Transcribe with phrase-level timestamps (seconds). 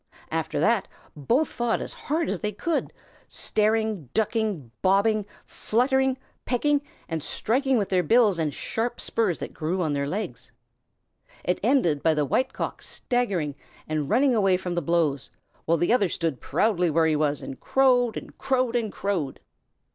[0.31, 2.91] After that both fought as hard as they could,
[3.27, 9.53] staring, ducking, bobbing, fluttering, pecking, and striking with their bills and the sharp spurs that
[9.53, 10.51] grew on their legs.
[11.43, 13.53] It ended by the White Cock staggering
[13.87, 15.29] and running away from the blows,
[15.65, 19.39] while the other stood proudly where he was and crowed and crowed and crowed.